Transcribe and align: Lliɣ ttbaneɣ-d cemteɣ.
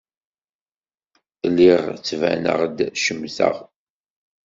Lliɣ 1.49 1.81
ttbaneɣ-d 1.97 2.77
cemteɣ. 3.03 3.55